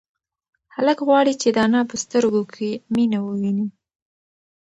هلک 0.75 0.99
غواړي 1.07 1.33
چې 1.41 1.47
د 1.51 1.57
انا 1.65 1.81
په 1.89 1.95
سترگو 2.03 2.43
کې 2.53 2.69
مینه 2.93 3.19
وویني. 3.21 3.67